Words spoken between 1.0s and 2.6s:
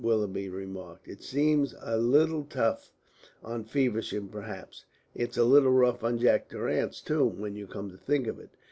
"It seems a little